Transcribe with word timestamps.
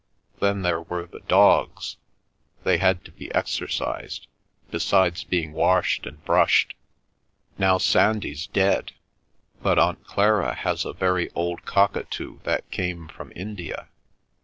Then 0.39 0.63
there 0.63 0.81
were 0.81 1.05
the 1.05 1.19
dogs. 1.27 1.97
They 2.63 2.79
had 2.79 3.05
to 3.05 3.11
be 3.11 3.31
exercised, 3.35 4.25
besides 4.71 5.23
being 5.23 5.53
washed 5.53 6.07
and 6.07 6.25
brushed. 6.25 6.73
Now 7.59 7.77
Sandy's 7.77 8.47
dead, 8.47 8.93
but 9.61 9.77
Aunt 9.77 10.03
Clara 10.07 10.55
has 10.55 10.85
a 10.85 10.93
very 10.93 11.29
old 11.33 11.65
cockatoo 11.65 12.39
that 12.45 12.67
came 12.71 13.09
from 13.09 13.31
India. 13.35 13.89